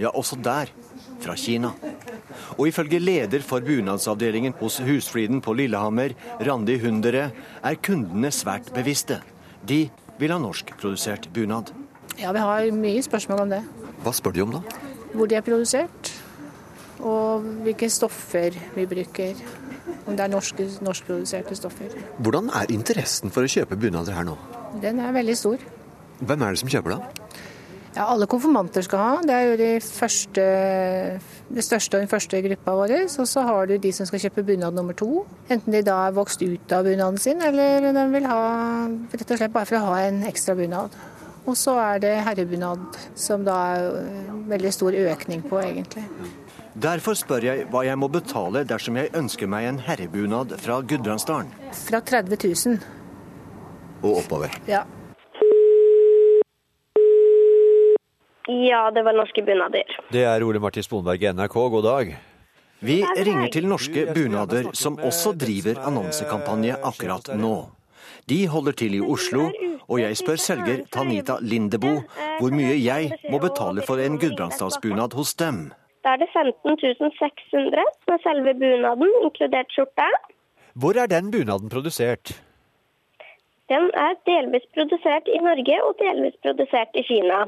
ja 0.00 0.08
også 0.16 0.38
der, 0.40 0.72
fra 1.20 1.36
Kina. 1.36 1.74
Og 2.56 2.70
ifølge 2.70 3.02
leder 3.02 3.44
for 3.44 3.60
bunadsavdelingen 3.60 4.56
hos 4.62 4.78
Husfliden 4.80 5.44
på 5.44 5.52
Lillehammer, 5.58 6.16
Randi 6.40 6.78
Hundere, 6.80 7.28
er 7.60 7.82
kundene 7.84 8.32
svært 8.32 8.72
bevisste. 8.72 9.20
De 9.66 9.88
vil 10.20 10.32
ha 10.32 10.38
norskprodusert 10.40 11.30
bunad. 11.34 11.72
Ja, 12.20 12.32
vi 12.32 12.42
har 12.44 12.70
mye 12.76 13.02
spørsmål 13.04 13.44
om 13.46 13.52
det. 13.54 13.60
Hva 14.04 14.12
spør 14.16 14.36
de 14.36 14.44
om 14.44 14.54
da? 14.56 14.60
Hvor 15.12 15.28
de 15.28 15.36
er 15.38 15.44
produsert, 15.44 16.12
og 17.00 17.46
hvilke 17.64 17.88
stoffer 17.90 18.56
vi 18.76 18.86
bruker. 18.88 19.40
Om 20.06 20.16
det 20.16 20.24
er 20.24 20.32
norske, 20.32 20.66
norskproduserte 20.82 21.56
stoffer. 21.56 21.92
Hvordan 22.18 22.50
er 22.56 22.72
interessen 22.72 23.32
for 23.32 23.46
å 23.46 23.50
kjøpe 23.50 23.78
bunader 23.78 24.16
her 24.16 24.26
nå? 24.26 24.36
Den 24.82 25.00
er 25.02 25.12
veldig 25.14 25.36
stor. 25.38 25.62
Hvem 26.20 26.44
er 26.44 26.54
det 26.54 26.62
som 26.62 26.70
kjøper 26.72 26.96
da? 26.96 27.19
Ja, 27.96 28.06
Alle 28.06 28.26
konfirmanter 28.30 28.84
skal 28.86 29.00
ha. 29.02 29.14
Det 29.26 29.34
er 29.34 29.46
jo 29.48 29.54
de 29.58 29.70
første, 29.82 30.42
det 31.50 31.64
største 31.66 31.98
og 31.98 32.04
den 32.04 32.10
første 32.10 32.40
gruppa 32.44 32.74
vår. 32.78 32.92
Og 33.08 33.26
så 33.26 33.42
har 33.46 33.66
du 33.66 33.76
de 33.82 33.90
som 33.94 34.06
skal 34.06 34.22
kjøpe 34.22 34.44
bunad 34.46 34.76
nummer 34.78 34.94
to. 34.94 35.24
Enten 35.50 35.74
de 35.74 35.82
da 35.86 35.96
er 36.06 36.14
vokst 36.14 36.42
ut 36.44 36.74
av 36.76 36.86
bunaden 36.86 37.18
sin, 37.18 37.42
eller 37.42 37.90
de 37.90 38.04
vil 38.12 38.28
ha 38.30 38.42
rett 38.86 39.32
og 39.34 39.40
slett 39.40 39.56
bare 39.56 39.66
for 39.66 39.80
å 39.80 39.88
ha 39.88 40.04
en 40.06 40.22
ekstra 40.28 40.54
bunad. 40.58 40.94
Og 41.48 41.56
så 41.58 41.74
er 41.82 41.98
det 42.04 42.12
herrebunad, 42.28 43.00
som 43.18 43.42
da 43.48 43.56
er 43.74 43.88
veldig 44.52 44.72
stor 44.76 44.94
økning 44.94 45.42
på, 45.50 45.58
egentlig. 45.64 46.04
Derfor 46.80 47.16
spør 47.18 47.42
jeg 47.42 47.66
hva 47.72 47.82
jeg 47.82 47.98
må 47.98 48.06
betale 48.12 48.62
dersom 48.68 49.00
jeg 49.00 49.10
ønsker 49.18 49.50
meg 49.50 49.66
en 49.66 49.82
herrebunad 49.82 50.54
fra 50.62 50.78
Gudbrandsdalen. 50.86 51.50
Fra 51.74 51.98
30 52.06 52.38
000. 52.46 52.78
Og 54.04 54.20
oppover. 54.22 54.54
Ja. 54.70 54.84
Ja, 58.50 58.90
det 58.90 59.02
var 59.06 59.14
norske 59.14 59.42
bunader. 59.46 59.86
Det 60.10 60.24
er 60.26 60.42
Ole 60.42 60.58
Martin 60.58 60.82
Sponberg 60.82 61.22
i 61.22 61.30
NRK, 61.30 61.54
god 61.70 61.84
dag. 61.86 62.16
Vi 62.82 62.96
ringer 63.04 63.50
til 63.52 63.66
Norske 63.68 64.06
Bunader, 64.14 64.70
som 64.72 64.96
også 64.98 65.34
driver 65.38 65.78
annonsekampanje 65.86 66.78
akkurat 66.90 67.28
nå. 67.36 67.68
De 68.26 68.38
holder 68.48 68.72
til 68.80 68.96
i 68.96 69.02
Oslo, 69.04 69.50
og 69.86 70.00
jeg 70.00 70.16
spør 70.16 70.40
selger 70.40 70.82
Tanita 70.90 71.36
Lindebo 71.44 71.92
hvor 72.40 72.56
mye 72.56 72.74
jeg 72.80 73.12
må 73.30 73.38
betale 73.38 73.84
for 73.86 74.02
en 74.02 74.18
gudbrandsdalsbunad 74.18 75.14
hos 75.14 75.34
dem. 75.34 75.68
Da 76.02 76.16
er 76.16 76.24
det 76.24 76.30
15 76.32 76.80
600 77.20 77.86
med 78.08 78.22
selve 78.24 78.54
bunaden, 78.64 79.12
inkludert 79.22 79.70
skjorte. 79.76 80.08
Hvor 80.74 80.96
er 80.96 81.06
den 81.06 81.30
bunaden 81.30 81.68
produsert? 81.68 82.32
Den 83.68 83.92
er 83.94 84.16
delvis 84.26 84.64
produsert 84.74 85.28
i 85.28 85.38
Norge 85.38 85.76
og 85.86 85.98
delvis 86.00 86.34
produsert 86.42 86.96
i 86.96 87.04
Kina. 87.06 87.44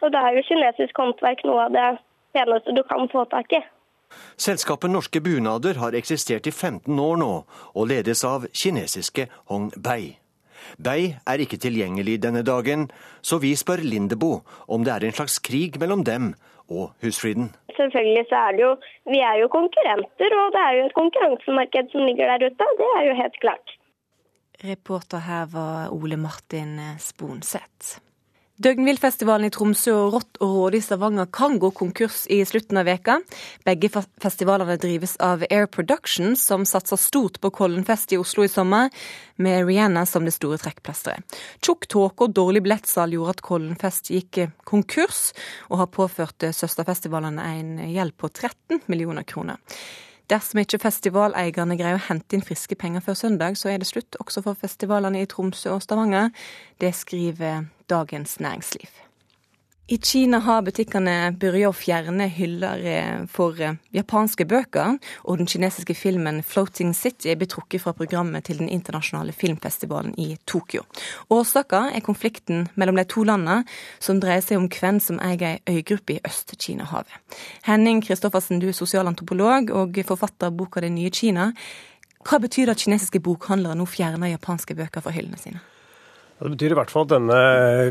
Og 0.00 0.12
da 0.14 0.24
er 0.26 0.38
jo 0.38 0.46
kinesisk 0.48 0.96
håndverk 0.96 1.44
noe 1.48 1.66
av 1.66 1.76
det 1.76 1.90
peneste 2.36 2.74
du 2.76 2.82
kan 2.88 3.08
få 3.12 3.26
tak 3.32 3.52
i. 3.58 3.62
Selskapet 4.40 4.90
Norske 4.90 5.20
Bunader 5.22 5.78
har 5.78 5.94
eksistert 5.94 6.48
i 6.50 6.52
15 6.54 6.98
år 6.98 7.20
nå, 7.20 7.32
og 7.76 7.88
ledes 7.90 8.24
av 8.26 8.48
kinesiske 8.50 9.28
Hong 9.52 9.70
Bei. 9.76 10.16
Bei 10.76 11.14
er 11.26 11.42
ikke 11.42 11.60
tilgjengelig 11.60 12.18
denne 12.24 12.42
dagen, 12.46 12.88
så 13.22 13.38
vi 13.42 13.54
spør 13.56 13.82
Lindebo 13.84 14.40
om 14.68 14.84
det 14.84 14.92
er 14.94 15.06
en 15.06 15.16
slags 15.16 15.38
krig 15.38 15.78
mellom 15.80 16.04
dem 16.04 16.34
og 16.70 16.92
husfriden. 17.02 17.50
Selvfølgelig 17.76 18.26
så 18.28 18.42
er 18.46 18.56
det 18.56 18.62
jo 18.66 18.72
Vi 19.12 19.20
er 19.30 19.36
jo 19.42 19.48
konkurrenter, 19.48 20.36
og 20.40 20.52
det 20.54 20.62
er 20.66 20.74
jo 20.78 20.84
et 20.86 20.98
konkurransemarked 21.00 21.90
som 21.92 22.06
ligger 22.06 22.26
der 22.30 22.46
ute. 22.46 22.68
Det 22.82 22.90
er 22.98 23.04
jo 23.08 23.14
helt 23.22 23.40
klart. 23.40 23.76
Reporter 24.64 25.18
her 25.24 25.46
var 25.52 25.88
Ole 25.88 26.16
Martin 26.16 26.78
Sponseth. 26.98 28.09
Døgnvillfestivalen 28.60 29.48
i 29.48 29.52
Tromsø 29.54 29.92
og 29.96 30.14
Rått 30.18 30.38
og 30.44 30.50
Råde 30.52 30.76
i 30.76 30.82
Stavanger 30.84 31.30
kan 31.32 31.54
gå 31.62 31.70
konkurs 31.72 32.26
i 32.28 32.42
slutten 32.44 32.76
av 32.76 32.84
veka. 32.90 33.14
Begge 33.64 33.88
festivalene 34.20 34.76
drives 34.82 35.14
av 35.24 35.46
Air 35.48 35.64
Production, 35.72 36.34
som 36.36 36.66
satser 36.68 37.00
stort 37.00 37.38
på 37.40 37.52
Kollenfest 37.56 38.12
i 38.12 38.18
Oslo 38.20 38.44
i 38.44 38.50
sommer, 38.52 38.92
med 39.40 39.64
Rihanna 39.64 40.02
som 40.04 40.28
det 40.28 40.34
store 40.36 40.60
trekkplasteret. 40.60 41.24
Tjukk 41.64 41.88
tåke 41.88 42.28
og 42.28 42.36
dårlig 42.36 42.60
billettsalg 42.66 43.16
gjorde 43.16 43.38
at 43.38 43.42
Kollenfest 43.48 44.12
gikk 44.12 44.42
konkurs, 44.68 45.30
og 45.72 45.80
har 45.80 45.92
påført 45.96 46.50
søsterfestivalene 46.52 47.48
en 47.56 47.74
gjeld 47.88 48.18
på 48.20 48.28
13 48.28 48.84
millioner 48.92 49.24
kroner. 49.24 49.56
Dersom 50.28 50.60
ikke 50.60 50.84
festivaleierne 50.84 51.80
greier 51.80 51.96
å 51.96 52.06
hente 52.12 52.36
inn 52.36 52.44
friske 52.44 52.76
penger 52.78 53.08
før 53.08 53.16
søndag, 53.24 53.56
så 53.56 53.72
er 53.72 53.80
det 53.80 53.88
slutt 53.88 54.20
også 54.20 54.44
for 54.44 54.60
festivalene 54.68 55.24
i 55.24 55.32
Tromsø 55.32 55.72
og 55.72 55.80
Stavanger. 55.82 56.28
Det 56.76 56.92
skriver 56.94 57.64
Dagens 57.90 58.40
Næringsliv. 58.40 59.00
I 59.90 59.96
Kina 59.98 60.38
har 60.38 60.60
butikkene 60.62 61.32
begynt 61.34 61.66
å 61.66 61.72
fjerne 61.74 62.28
hyller 62.30 62.82
eh, 62.86 63.22
for 63.26 63.58
eh, 63.58 63.74
japanske 63.90 64.44
bøker, 64.46 65.00
og 65.26 65.40
den 65.40 65.48
kinesiske 65.50 65.96
filmen 65.98 66.38
'Floating 66.46 66.92
City' 66.94 67.34
blir 67.34 67.50
trukket 67.50 67.82
fra 67.82 67.92
programmet 67.98 68.46
til 68.46 68.60
den 68.60 68.68
internasjonale 68.70 69.34
filmfestivalen 69.34 70.14
i 70.14 70.36
Tokyo. 70.46 70.84
Årsaken 71.34 71.90
er 71.90 72.04
konflikten 72.06 72.68
mellom 72.78 73.00
de 73.00 73.04
to 73.10 73.24
landene, 73.26 73.64
som 73.98 74.20
dreier 74.22 74.46
seg 74.46 74.60
om 74.60 74.68
hvem 74.70 75.02
som 75.02 75.18
eier 75.18 75.42
ei 75.48 75.80
øygruppe 75.80 76.20
i 76.20 76.22
Øst-Kina-havet. 76.22 77.18
Henning 77.66 78.04
Kristoffersen, 78.06 78.62
du 78.62 78.68
er 78.68 78.78
sosialantropolog 78.78 79.74
og 79.74 79.98
forfatter 80.06 80.52
av 80.52 80.54
boka 80.54 80.80
'Det 80.80 80.92
nye 80.92 81.10
Kina'. 81.10 81.50
Hva 82.22 82.38
betyr 82.38 82.66
det 82.66 82.78
at 82.78 82.86
kinesiske 82.86 83.18
bokhandlere 83.18 83.74
nå 83.74 83.84
fjerner 83.90 84.30
japanske 84.30 84.74
bøker 84.76 85.00
fra 85.00 85.10
hyllene 85.10 85.38
sine? 85.38 85.60
Det 86.40 86.48
betyr 86.54 86.72
i 86.72 86.76
hvert 86.78 86.88
fall 86.88 87.04
at 87.04 87.10
denne 87.12 87.38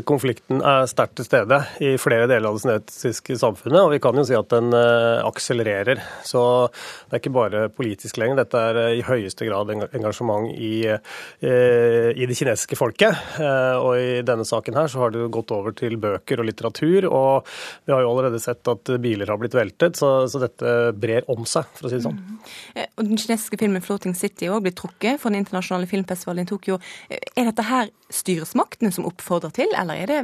konflikten 0.08 0.58
er 0.66 0.88
sterkt 0.90 1.20
til 1.20 1.26
stede 1.28 1.60
i 1.86 1.92
flere 2.02 2.26
deler 2.26 2.48
av 2.48 2.56
det 2.58 2.64
kinesiske 2.64 3.36
samfunnet. 3.38 3.78
Og 3.78 3.92
vi 3.92 4.00
kan 4.02 4.16
jo 4.18 4.24
si 4.26 4.34
at 4.34 4.48
den 4.50 4.74
eh, 4.74 5.22
akselererer. 5.22 6.00
Så 6.26 6.42
det 6.66 7.14
er 7.14 7.22
ikke 7.22 7.32
bare 7.36 7.60
politisk 7.70 8.18
lenger. 8.18 8.40
Dette 8.40 8.62
er 8.72 8.80
eh, 8.82 8.96
i 8.98 9.04
høyeste 9.06 9.46
grad 9.46 9.70
engasjement 9.70 10.48
i, 10.50 10.72
eh, 10.90 12.08
i 12.10 12.26
det 12.26 12.38
kinesiske 12.40 12.78
folket. 12.78 13.14
Og 13.38 13.92
i 14.00 14.18
denne 14.26 14.46
saken 14.48 14.80
her 14.80 14.90
så 14.90 15.04
har 15.04 15.14
det 15.14 15.28
gått 15.30 15.54
over 15.54 15.76
til 15.78 15.94
bøker 16.02 16.42
og 16.42 16.50
litteratur. 16.50 17.06
Og 17.06 17.46
vi 17.86 17.94
har 17.94 18.02
jo 18.02 18.10
allerede 18.10 18.42
sett 18.42 18.66
at 18.72 18.92
biler 18.98 19.30
har 19.30 19.38
blitt 19.38 19.54
veltet, 19.54 20.00
så, 20.00 20.26
så 20.26 20.42
dette 20.42 20.74
brer 20.98 21.30
om 21.30 21.46
seg, 21.46 21.70
for 21.78 21.86
å 21.86 21.92
si 21.92 22.00
det 22.00 22.08
sånn. 22.08 22.18
Mm. 22.18 22.82
Og 22.98 23.06
den 23.06 23.14
kinesiske 23.22 23.62
filmen 23.62 23.86
'Floating 23.86 24.18
City' 24.18 24.50
òg 24.50 24.66
blir 24.66 24.74
trukket 24.74 25.22
for 25.22 25.30
den 25.30 25.44
internasjonale 25.44 25.86
filmfestivalen 25.90 26.48
i 26.48 26.50
Tokyo. 26.50 26.82
Er 27.10 27.46
dette 27.46 27.70
her 27.70 27.94
styret 28.10 28.39
styresmaktene 28.40 28.92
som 28.92 29.06
oppfordrer 29.08 29.52
til, 29.54 29.70
eller 29.76 30.00
er 30.00 30.10
det 30.10 30.20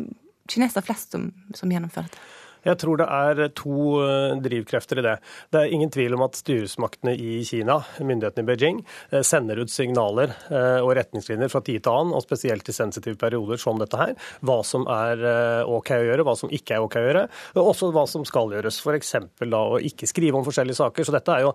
kinesere 0.51 0.85
flest 0.87 1.13
som, 1.13 1.31
som 1.55 1.73
gjennomfører 1.73 2.09
dette? 2.09 2.25
Jeg 2.67 2.81
tror 2.83 2.99
det 2.99 3.07
er 3.07 3.53
to 3.55 4.01
eh, 4.03 4.35
drivkrefter 4.43 5.01
i 5.01 5.05
det. 5.07 5.15
Det 5.55 5.61
er 5.61 5.75
ingen 5.75 5.93
tvil 5.93 6.17
om 6.17 6.25
at 6.27 6.39
styresmaktene 6.39 7.15
i 7.15 7.39
Kina, 7.47 7.79
myndighetene 8.01 8.43
i 8.43 8.49
Beijing, 8.49 8.81
eh, 9.13 9.23
sender 9.27 9.61
ut 9.63 9.71
signaler 9.71 10.35
eh, 10.51 10.81
og 10.83 10.95
retningslinjer 10.99 11.53
fra 11.53 11.63
tid 11.67 11.85
til 11.85 11.93
annen, 11.95 12.15
og 12.17 12.25
spesielt 12.25 12.67
i 12.67 12.75
sensitive 12.75 13.19
perioder 13.21 13.61
som 13.63 13.79
dette 13.79 14.01
her, 14.01 14.15
hva 14.47 14.59
som 14.67 14.87
er 14.91 15.23
OK 15.71 15.93
å 15.95 16.03
gjøre, 16.09 16.27
hva 16.27 16.35
som 16.39 16.53
ikke 16.53 16.77
er 16.77 16.85
OK 16.85 16.99
å 16.99 17.05
gjøre, 17.05 17.25
og 17.55 17.71
også 17.73 17.93
hva 17.95 18.07
som 18.11 18.27
skal 18.27 18.53
gjøres. 18.57 18.81
F.eks. 18.83 19.15
da 19.47 19.63
å 19.63 19.79
ikke 19.79 20.09
skrive 20.11 20.41
om 20.41 20.47
forskjellige 20.47 20.81
saker. 20.81 21.07
Så 21.07 21.15
dette 21.15 21.35
er 21.35 21.47
jo 21.47 21.55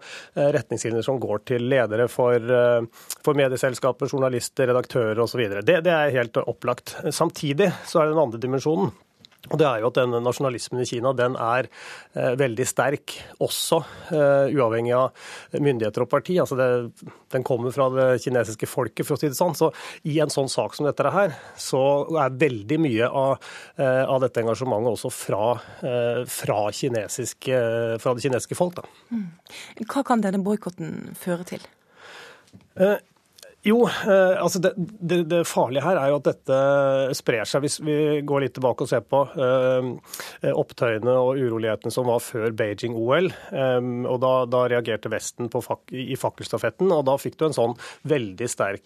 retningslinjer 0.57 1.05
som 1.05 1.19
går 1.21 1.43
til 1.51 1.67
ledere 1.71 2.07
for, 2.11 2.51
for 3.21 3.37
medieselskaper, 3.37 4.11
journalister, 4.11 4.69
redaktører 4.71 5.23
osv. 5.23 5.43
Det, 5.61 5.79
det 5.85 5.95
er 5.95 6.17
helt 6.17 6.41
opplagt. 6.45 6.95
Samtidig 7.11 7.71
så 7.85 8.01
er 8.01 8.09
det 8.09 8.15
den 8.15 8.25
andre 8.25 8.41
dimensjonen. 8.41 8.93
Og 9.49 9.57
det 9.57 9.65
er 9.65 9.81
jo 9.81 9.89
at 9.89 9.97
denne 9.97 10.19
Nasjonalismen 10.21 10.83
i 10.83 10.87
Kina 10.87 11.11
den 11.17 11.33
er 11.39 11.65
eh, 12.13 12.33
veldig 12.37 12.65
sterk, 12.69 13.15
også 13.41 13.79
eh, 14.13 14.53
uavhengig 14.53 14.93
av 14.93 15.57
myndigheter 15.57 16.05
og 16.05 16.11
parti. 16.11 16.37
Altså 16.43 16.57
det, 16.59 16.67
den 17.33 17.45
kommer 17.47 17.73
fra 17.73 17.89
det 17.95 18.07
kinesiske 18.21 18.69
folket, 18.69 19.07
for 19.07 19.17
å 19.17 19.21
si 19.21 19.31
det 19.31 19.39
sånn. 19.39 19.57
Så 19.57 19.71
i 20.05 20.19
en 20.21 20.33
sånn 20.33 20.51
sak 20.51 20.77
som 20.77 20.85
dette 20.85 21.13
her, 21.15 21.33
så 21.59 21.81
er 22.21 22.37
veldig 22.45 22.79
mye 22.85 23.09
av, 23.09 23.51
eh, 23.81 24.03
av 24.05 24.21
dette 24.23 24.43
engasjementet 24.45 24.93
også 24.93 25.13
fra, 25.15 25.45
eh, 25.81 26.23
fra, 26.29 26.61
kinesisk, 26.77 27.49
eh, 27.49 27.97
fra, 28.01 28.13
det 28.13 28.27
kinesiske 28.27 28.59
folk. 28.59 28.77
Da. 28.77 28.85
Mm. 29.09 29.29
Hva 29.87 30.05
kan 30.05 30.21
denne 30.21 30.43
boikotten 30.45 31.15
føre 31.17 31.47
til? 31.49 31.71
Eh, 33.61 33.69
jo, 33.69 33.85
eh, 33.87 34.41
altså 34.41 34.59
det, 34.59 34.73
det, 34.77 35.23
det, 35.29 35.45
farlige 35.45 35.83
her 35.85 35.97
er 35.97 36.09
jo 36.09 36.19
at 36.19 36.27
dette 36.29 37.15
sprer 37.17 37.45
seg. 37.45 37.61
Hvis 37.61 37.79
vi 37.81 38.21
går 38.25 38.45
litt 38.45 38.55
tilbake 38.55 38.83
og 38.83 38.89
ser 38.89 39.01
på 39.05 39.23
eh, 39.37 40.51
opptøyene 40.51 41.13
og 41.13 41.37
urolighetene 41.37 41.93
som 41.93 42.07
var 42.09 42.21
før 42.23 42.51
Beijing-OL. 42.57 43.31
Eh, 43.51 43.79
og 44.09 44.21
da, 44.23 44.33
da, 44.49 44.65
reagerte 44.71 45.11
Vesten 45.11 45.49
fak, 45.51 45.91
i 45.91 46.15
fakkelstafetten, 46.17 46.91
og 46.91 47.05
da 47.05 47.17
fikk 47.21 47.37
du 47.39 47.47
en 47.47 47.57
sånn 47.57 47.75
veldig 48.07 48.47
sterk, 48.49 48.85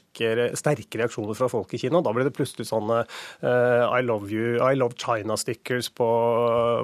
sterke 0.55 0.99
reaksjoner 0.99 1.37
fra 1.37 1.49
folk 1.51 1.73
i 1.75 1.79
Kina. 1.79 2.01
Da 2.03 2.13
ble 2.15 2.25
det 2.27 2.35
plutselig 2.35 2.67
sånne 2.69 3.01
eh, 3.03 3.83
I 3.85 4.01
love 4.05 4.31
you, 4.31 4.57
I 4.59 4.75
love 4.77 4.97
China-stickers 4.99 5.91
på, 5.95 6.09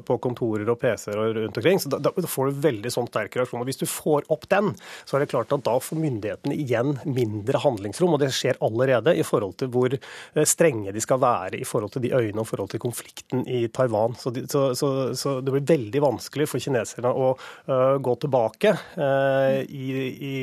på, 0.07 0.19
kontorer 0.23 0.69
og 0.71 0.79
PC-er 0.81 1.19
og 1.19 1.35
rundt 1.39 1.59
omkring. 1.59 1.81
Så 1.81 1.91
da, 1.91 2.01
da, 2.03 2.15
får 2.15 2.51
du 2.51 2.63
veldig 2.67 2.93
sånn 2.93 3.09
sterk 3.11 3.35
reaksjon. 3.39 3.63
Og 3.63 3.69
hvis 3.69 3.81
du 3.81 3.87
får 3.89 4.27
opp 4.31 4.47
den, 4.51 4.73
så 5.03 5.17
er 5.17 5.25
det 5.25 5.31
klart 5.33 5.51
at 5.55 5.65
da 5.67 5.77
får 5.81 5.99
myndighetene 5.99 6.55
igjen 6.55 6.95
mindre 7.07 7.59
handling 7.61 7.80
handlingsrom, 7.81 8.15
og 8.15 8.21
det 8.21 8.31
skjer 8.35 8.59
allerede 8.61 9.15
i 9.17 9.25
forhold 9.25 9.57
til 9.59 9.71
hvor 9.73 9.93
eh, 9.93 10.45
strenge 10.47 10.93
de 10.93 11.01
skal 11.01 11.21
være 11.21 11.59
i 11.59 11.67
forhold 11.67 11.91
til 11.95 12.05
de 12.05 12.13
øyene 12.13 12.41
og 12.41 12.47
forhold 12.47 12.69
til 12.69 12.83
konflikten 12.83 13.45
i 13.47 13.67
Taiwan. 13.67 14.15
Så, 14.15 14.31
de, 14.31 14.45
så, 14.49 14.73
så, 14.75 15.13
så 15.17 15.39
det 15.41 15.53
blir 15.55 15.67
veldig 15.67 16.01
vanskelig 16.01 16.49
for 16.49 16.61
kineserne 16.61 17.11
å 17.11 17.31
uh, 17.35 17.97
gå 18.01 18.15
tilbake 18.21 18.73
uh, 18.97 19.61
i, 19.65 19.87
i 20.31 20.35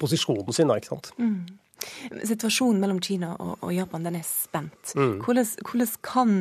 posisjonen 0.00 0.54
sin. 0.54 0.70
Da, 0.70 0.78
ikke 0.80 0.94
sant? 0.94 1.12
Mm. 1.18 1.44
Situasjonen 2.24 2.80
mellom 2.80 3.00
Kina 3.04 3.34
og, 3.36 3.56
og 3.60 3.74
Japan 3.74 4.06
den 4.06 4.18
er 4.18 4.26
spent. 4.26 4.94
Mm. 4.96 5.18
Hvordan, 5.24 5.48
hvordan, 5.68 5.96
kan 6.04 6.36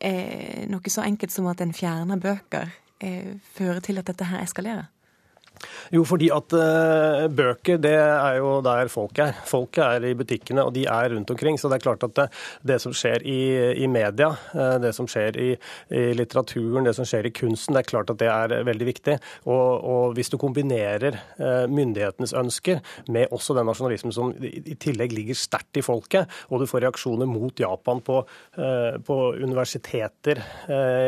eh, 0.00 0.66
noe 0.70 0.92
så 0.92 1.06
enkelt 1.06 1.34
som 1.34 1.48
at 1.50 1.62
en 1.64 1.74
fjerner 1.74 2.20
bøker, 2.22 2.70
eh, 3.02 3.34
føre 3.56 3.82
til 3.84 3.98
at 4.00 4.12
dette 4.12 4.28
her 4.30 4.44
eskalerer? 4.44 4.86
Jo, 5.94 6.02
fordi 6.06 6.28
at 6.34 6.54
uh, 6.56 7.26
bøker 7.32 7.78
det 7.82 7.94
er 7.96 8.38
jo 8.40 8.58
der 8.64 8.90
folk 8.92 9.18
er. 9.22 9.34
Folket 9.46 9.82
er 9.84 10.06
i 10.08 10.14
butikkene, 10.18 10.64
og 10.66 10.74
de 10.74 10.86
er 10.90 11.12
rundt 11.14 11.30
omkring. 11.32 11.58
Så 11.60 11.70
det 11.70 11.78
er 11.78 11.84
klart 11.86 12.06
at 12.06 12.14
det, 12.18 12.26
det 12.66 12.78
som 12.82 12.94
skjer 12.96 13.24
i, 13.26 13.38
i 13.84 13.88
media, 13.90 14.32
uh, 14.54 14.76
det 14.82 14.92
som 14.96 15.08
skjer 15.10 15.38
i, 15.42 15.48
i, 15.90 16.04
litteraturen, 16.18 16.86
det 16.86 16.96
som 16.98 17.08
skjer 17.08 17.30
i 17.30 17.34
kunsten, 17.36 17.76
det 17.76 17.84
er 17.84 17.90
klart 17.90 18.12
at 18.12 18.20
det 18.22 18.30
er 18.32 18.66
veldig 18.66 18.88
viktig. 18.90 19.18
Og, 19.46 19.68
og 19.76 20.16
hvis 20.18 20.32
du 20.32 20.38
kombinerer 20.40 21.20
uh, 21.40 21.66
myndighetenes 21.70 22.34
ønsker 22.36 22.82
med 23.12 23.32
også 23.34 23.56
den 23.56 23.70
nasjonalismen 23.70 24.14
som 24.14 24.32
i 24.36 24.76
tillegg 24.80 25.14
ligger 25.14 25.38
sterkt 25.38 25.80
i 25.80 25.84
folket, 25.86 26.30
og 26.50 26.62
du 26.62 26.68
får 26.70 26.86
reaksjoner 26.86 27.28
mot 27.30 27.56
Japan 27.60 28.00
på, 28.04 28.18
på 29.06 29.16
universiteter 29.36 30.40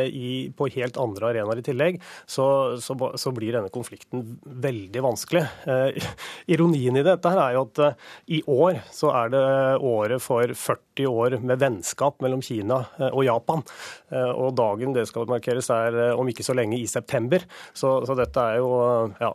i, 0.09 0.51
på 0.55 0.69
helt 0.75 0.99
andre 1.01 1.31
arenaer 1.31 1.61
i 1.61 1.65
tillegg, 1.65 1.99
så, 2.29 2.47
så, 2.83 2.97
så 3.19 3.33
blir 3.35 3.57
denne 3.57 3.73
konflikten 3.73 4.25
veldig 4.63 5.03
vanskelig. 5.03 5.43
Eh, 5.65 6.09
ironien 6.55 6.97
i 6.97 7.05
dette 7.07 7.33
her 7.33 7.41
er 7.43 7.57
jo 7.57 7.65
at 7.67 7.83
eh, 7.85 8.07
i 8.39 8.41
år 8.51 8.81
så 8.95 9.13
er 9.23 9.33
det 9.35 9.43
året 9.91 10.25
for 10.25 10.55
40 10.63 11.11
år 11.11 11.39
med 11.43 11.61
vennskap 11.63 12.19
mellom 12.25 12.43
Kina 12.45 12.81
eh, 12.99 13.11
og 13.11 13.27
Japan. 13.27 13.65
Og 14.09 14.55
dagen 14.57 14.95
det 14.97 15.07
skal 15.11 15.29
markeres 15.31 15.69
er 15.75 15.99
om 16.17 16.29
ikke 16.31 16.47
så 16.47 16.57
lenge 16.57 16.79
i 16.79 16.87
september. 16.91 17.45
Så, 17.77 17.99
så 18.09 18.17
dette 18.19 18.41
er 18.41 18.63
jo 18.63 18.73
ja. 19.21 19.33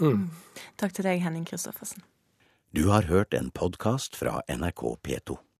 Mm. 0.00 0.28
Takk 0.80 0.96
til 0.96 1.08
deg, 1.08 1.22
Henning 1.24 1.46
Christoffersen. 1.48 2.04
Du 2.76 2.88
har 2.90 3.08
hørt 3.08 3.34
en 3.34 3.52
podkast 3.54 4.18
fra 4.18 4.42
NRK 4.50 4.96
P2. 5.06 5.38